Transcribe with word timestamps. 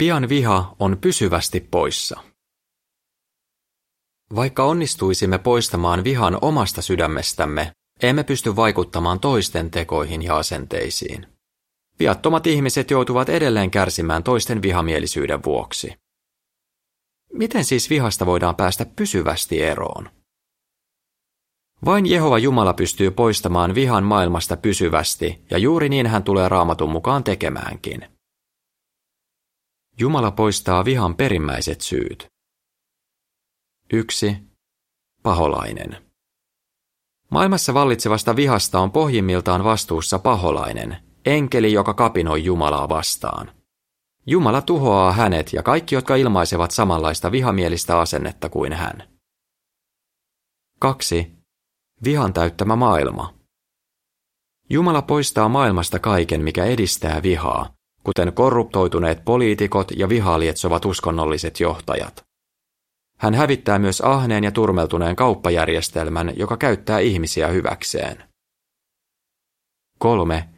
Pian 0.00 0.28
viha 0.28 0.76
on 0.78 0.98
pysyvästi 1.00 1.60
poissa. 1.60 2.20
Vaikka 4.34 4.64
onnistuisimme 4.64 5.38
poistamaan 5.38 6.04
vihan 6.04 6.38
omasta 6.40 6.82
sydämestämme, 6.82 7.72
emme 8.02 8.24
pysty 8.24 8.56
vaikuttamaan 8.56 9.20
toisten 9.20 9.70
tekoihin 9.70 10.22
ja 10.22 10.36
asenteisiin. 10.36 11.26
Viattomat 11.98 12.46
ihmiset 12.46 12.90
joutuvat 12.90 13.28
edelleen 13.28 13.70
kärsimään 13.70 14.22
toisten 14.22 14.62
vihamielisyyden 14.62 15.44
vuoksi. 15.44 15.94
Miten 17.32 17.64
siis 17.64 17.90
vihasta 17.90 18.26
voidaan 18.26 18.56
päästä 18.56 18.86
pysyvästi 18.96 19.62
eroon? 19.62 20.10
Vain 21.84 22.10
Jehova 22.10 22.38
Jumala 22.38 22.74
pystyy 22.74 23.10
poistamaan 23.10 23.74
vihan 23.74 24.04
maailmasta 24.04 24.56
pysyvästi, 24.56 25.44
ja 25.50 25.58
juuri 25.58 25.88
niin 25.88 26.06
hän 26.06 26.22
tulee 26.22 26.48
raamatun 26.48 26.90
mukaan 26.90 27.24
tekemäänkin. 27.24 28.19
Jumala 30.00 30.30
poistaa 30.30 30.84
vihan 30.84 31.14
perimmäiset 31.14 31.80
syyt. 31.80 32.26
1. 33.92 34.36
Paholainen. 35.22 36.04
Maailmassa 37.30 37.74
vallitsevasta 37.74 38.36
vihasta 38.36 38.80
on 38.80 38.92
pohjimmiltaan 38.92 39.64
vastuussa 39.64 40.18
paholainen, 40.18 40.96
enkeli, 41.24 41.72
joka 41.72 41.94
kapinoi 41.94 42.44
Jumalaa 42.44 42.88
vastaan. 42.88 43.52
Jumala 44.26 44.62
tuhoaa 44.62 45.12
hänet 45.12 45.52
ja 45.52 45.62
kaikki, 45.62 45.94
jotka 45.94 46.16
ilmaisevat 46.16 46.70
samanlaista 46.70 47.32
vihamielistä 47.32 47.98
asennetta 47.98 48.48
kuin 48.48 48.72
hän. 48.72 49.18
2. 50.78 51.32
Vihan 52.04 52.32
täyttämä 52.32 52.76
maailma. 52.76 53.34
Jumala 54.70 55.02
poistaa 55.02 55.48
maailmasta 55.48 55.98
kaiken, 55.98 56.44
mikä 56.44 56.64
edistää 56.64 57.22
vihaa, 57.22 57.79
kuten 58.04 58.32
korruptoituneet 58.32 59.24
poliitikot 59.24 59.90
ja 59.96 60.08
vihaa 60.08 60.40
lietsovat 60.40 60.84
uskonnolliset 60.84 61.60
johtajat. 61.60 62.24
Hän 63.18 63.34
hävittää 63.34 63.78
myös 63.78 64.00
ahneen 64.00 64.44
ja 64.44 64.52
turmeltuneen 64.52 65.16
kauppajärjestelmän, 65.16 66.32
joka 66.36 66.56
käyttää 66.56 66.98
ihmisiä 66.98 67.48
hyväkseen. 67.48 68.24
3. 69.98 70.48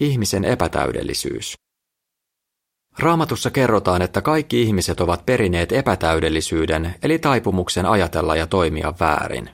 Ihmisen 0.00 0.44
epätäydellisyys. 0.44 1.54
Raamatussa 2.98 3.50
kerrotaan, 3.50 4.02
että 4.02 4.22
kaikki 4.22 4.62
ihmiset 4.62 5.00
ovat 5.00 5.26
perineet 5.26 5.72
epätäydellisyyden, 5.72 6.94
eli 7.02 7.18
taipumuksen 7.18 7.86
ajatella 7.86 8.36
ja 8.36 8.46
toimia 8.46 8.94
väärin. 9.00 9.50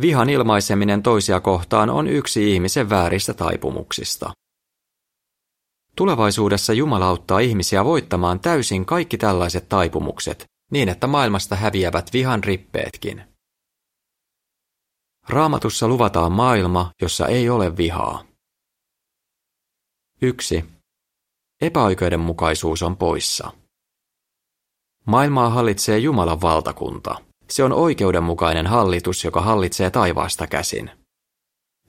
Vihan 0.00 0.30
ilmaiseminen 0.30 1.02
toisia 1.02 1.40
kohtaan 1.40 1.90
on 1.90 2.06
yksi 2.06 2.52
ihmisen 2.52 2.90
vääristä 2.90 3.34
taipumuksista. 3.34 4.32
Tulevaisuudessa 5.96 6.72
Jumala 6.72 7.06
auttaa 7.06 7.38
ihmisiä 7.38 7.84
voittamaan 7.84 8.40
täysin 8.40 8.86
kaikki 8.86 9.18
tällaiset 9.18 9.68
taipumukset, 9.68 10.44
niin 10.70 10.88
että 10.88 11.06
maailmasta 11.06 11.56
häviävät 11.56 12.10
vihan 12.12 12.44
rippeetkin. 12.44 13.22
Raamatussa 15.28 15.88
luvataan 15.88 16.32
maailma, 16.32 16.90
jossa 17.02 17.26
ei 17.26 17.50
ole 17.50 17.76
vihaa. 17.76 18.24
1. 20.22 20.64
Epäoikeudenmukaisuus 21.60 22.82
on 22.82 22.96
poissa. 22.96 23.52
Maailmaa 25.06 25.50
hallitsee 25.50 25.98
Jumalan 25.98 26.40
valtakunta. 26.40 27.14
Se 27.48 27.64
on 27.64 27.72
oikeudenmukainen 27.72 28.66
hallitus, 28.66 29.24
joka 29.24 29.40
hallitsee 29.40 29.90
taivaasta 29.90 30.46
käsin. 30.46 30.99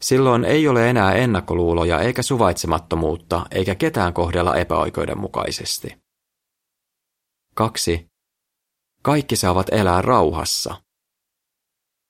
Silloin 0.01 0.45
ei 0.45 0.67
ole 0.67 0.89
enää 0.89 1.13
ennakkoluuloja 1.13 1.99
eikä 1.99 2.21
suvaitsemattomuutta, 2.21 3.45
eikä 3.51 3.75
ketään 3.75 4.13
kohdella 4.13 4.55
epäoikeudenmukaisesti. 4.55 5.97
2. 7.55 8.07
Kaikki 9.01 9.35
saavat 9.35 9.67
elää 9.71 10.01
rauhassa. 10.01 10.81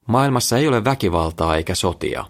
Maailmassa 0.07 0.57
ei 0.57 0.67
ole 0.67 0.83
väkivaltaa 0.83 1.55
eikä 1.55 1.75
sotia. 1.75 2.25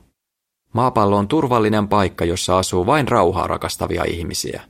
Maapallo 0.73 1.17
on 1.17 1.27
turvallinen 1.27 1.87
paikka, 1.87 2.25
jossa 2.25 2.57
asuu 2.57 2.85
vain 2.85 3.07
rauhaa 3.07 3.47
rakastavia 3.47 4.03
ihmisiä. 4.03 4.69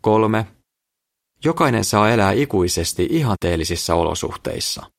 3. 0.00 0.46
Jokainen 1.44 1.84
saa 1.84 2.10
elää 2.10 2.32
ikuisesti 2.32 3.08
ihanteellisissa 3.10 3.94
olosuhteissa. 3.94 4.90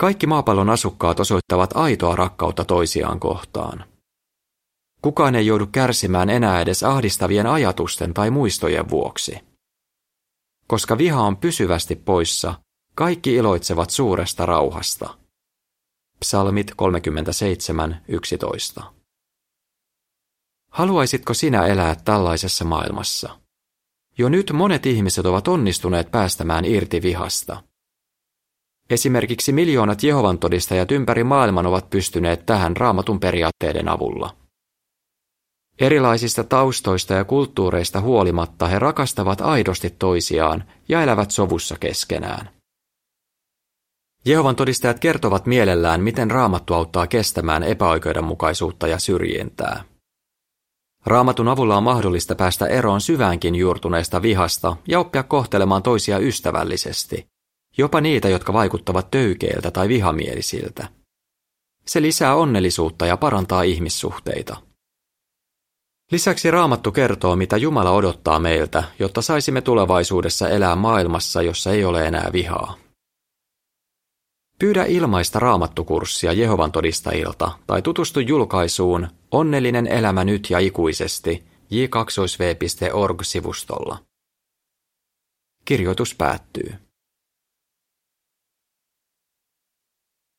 Kaikki 0.00 0.26
maapallon 0.26 0.70
asukkaat 0.70 1.20
osoittavat 1.20 1.70
aitoa 1.76 2.16
rakkautta 2.16 2.64
toisiaan 2.64 3.20
kohtaan. 3.20 3.84
Kukaan 5.02 5.34
ei 5.34 5.46
joudu 5.46 5.66
kärsimään 5.66 6.30
enää 6.30 6.60
edes 6.60 6.82
ahdistavien 6.82 7.46
ajatusten 7.46 8.14
tai 8.14 8.30
muistojen 8.30 8.90
vuoksi. 8.90 9.38
Koska 10.66 10.98
viha 10.98 11.22
on 11.22 11.36
pysyvästi 11.36 11.96
poissa, 11.96 12.54
kaikki 12.94 13.34
iloitsevat 13.34 13.90
suuresta 13.90 14.46
rauhasta. 14.46 15.18
Psalmit 16.20 16.70
37.11. 18.78 18.82
Haluaisitko 20.70 21.34
sinä 21.34 21.66
elää 21.66 21.94
tällaisessa 21.94 22.64
maailmassa? 22.64 23.40
Jo 24.18 24.28
nyt 24.28 24.52
monet 24.52 24.86
ihmiset 24.86 25.26
ovat 25.26 25.48
onnistuneet 25.48 26.10
päästämään 26.10 26.64
irti 26.64 27.02
vihasta. 27.02 27.69
Esimerkiksi 28.90 29.52
miljoonat 29.52 30.02
Jehovan 30.02 30.38
todistajat 30.38 30.92
ympäri 30.92 31.24
maailman 31.24 31.66
ovat 31.66 31.90
pystyneet 31.90 32.46
tähän 32.46 32.76
raamatun 32.76 33.20
periaatteiden 33.20 33.88
avulla. 33.88 34.36
Erilaisista 35.78 36.44
taustoista 36.44 37.14
ja 37.14 37.24
kulttuureista 37.24 38.00
huolimatta 38.00 38.66
he 38.66 38.78
rakastavat 38.78 39.40
aidosti 39.40 39.90
toisiaan 39.90 40.64
ja 40.88 41.02
elävät 41.02 41.30
sovussa 41.30 41.76
keskenään. 41.80 42.50
Jehovan 44.24 44.56
todistajat 44.56 44.98
kertovat 44.98 45.46
mielellään, 45.46 46.02
miten 46.02 46.30
raamattu 46.30 46.74
auttaa 46.74 47.06
kestämään 47.06 47.62
epäoikeudenmukaisuutta 47.62 48.86
ja 48.86 48.98
syrjintää. 48.98 49.84
Raamatun 51.06 51.48
avulla 51.48 51.76
on 51.76 51.82
mahdollista 51.82 52.34
päästä 52.34 52.66
eroon 52.66 53.00
syväänkin 53.00 53.54
juurtuneesta 53.54 54.22
vihasta 54.22 54.76
ja 54.88 55.00
oppia 55.00 55.22
kohtelemaan 55.22 55.82
toisia 55.82 56.18
ystävällisesti, 56.18 57.29
jopa 57.78 58.00
niitä, 58.00 58.28
jotka 58.28 58.52
vaikuttavat 58.52 59.10
töykeiltä 59.10 59.70
tai 59.70 59.88
vihamielisiltä. 59.88 60.88
Se 61.86 62.02
lisää 62.02 62.34
onnellisuutta 62.34 63.06
ja 63.06 63.16
parantaa 63.16 63.62
ihmissuhteita. 63.62 64.56
Lisäksi 66.12 66.50
Raamattu 66.50 66.92
kertoo, 66.92 67.36
mitä 67.36 67.56
Jumala 67.56 67.90
odottaa 67.90 68.38
meiltä, 68.38 68.84
jotta 68.98 69.22
saisimme 69.22 69.60
tulevaisuudessa 69.60 70.48
elää 70.48 70.76
maailmassa, 70.76 71.42
jossa 71.42 71.72
ei 71.72 71.84
ole 71.84 72.06
enää 72.06 72.30
vihaa. 72.32 72.76
Pyydä 74.58 74.84
ilmaista 74.84 75.38
raamattukurssia 75.38 76.32
Jehovan 76.32 76.72
todistajilta 76.72 77.50
tai 77.66 77.82
tutustu 77.82 78.20
julkaisuun 78.20 79.08
Onnellinen 79.30 79.86
elämä 79.86 80.24
nyt 80.24 80.50
ja 80.50 80.58
ikuisesti 80.58 81.44
j2v.org-sivustolla. 81.70 83.98
Kirjoitus 85.64 86.14
päättyy. 86.14 86.89